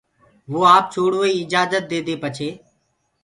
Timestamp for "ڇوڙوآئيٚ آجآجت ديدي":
0.93-2.15